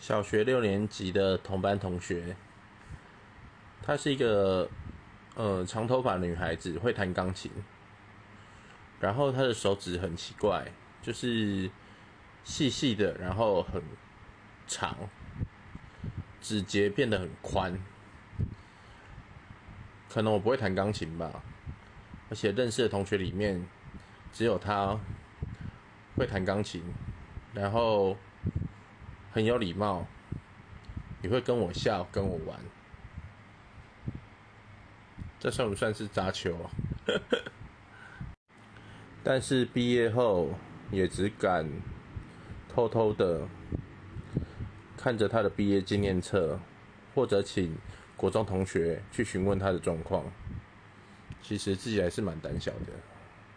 [0.00, 2.36] 小学六年级的同班同学，
[3.82, 4.68] 她是一个
[5.34, 7.50] 呃长头发的女孩子，会弹钢琴。
[9.00, 10.72] 然后她的手指很奇怪，
[11.02, 11.68] 就是
[12.44, 13.82] 细细的，然后很
[14.68, 14.96] 长，
[16.40, 17.78] 指节变得很宽。
[20.08, 21.42] 可能我不会弹钢琴吧，
[22.30, 23.66] 而且认识的同学里面
[24.32, 24.98] 只有她
[26.16, 26.82] 会弹钢琴，
[27.52, 28.16] 然后。
[29.32, 30.06] 很有礼貌，
[31.22, 32.58] 也会跟我笑，跟我玩。
[35.38, 36.68] 这算不算是杂球？
[39.22, 40.50] 但是毕业后
[40.90, 41.68] 也只敢
[42.68, 43.46] 偷偷的
[44.96, 46.58] 看着他的毕业纪念册，
[47.14, 47.76] 或者请
[48.16, 50.24] 国中同学去询问他的状况。
[51.40, 52.92] 其实自己还是蛮胆小的。